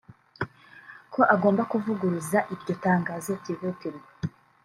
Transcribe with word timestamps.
ko 1.13 1.21
agomba 1.33 1.61
kuvuguruza 1.71 2.39
iryo 2.53 2.73
tangazo 2.85 3.29
byihutirwa 3.41 4.09